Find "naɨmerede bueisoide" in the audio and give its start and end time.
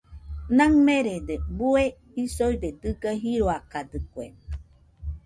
0.57-2.69